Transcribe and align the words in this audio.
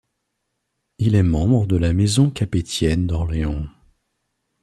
Il 0.97 1.13
est 1.13 1.21
membre 1.21 1.67
de 1.67 1.77
la 1.77 1.93
maison 1.93 2.31
capétienne 2.31 3.05
d’Orléans. 3.05 3.67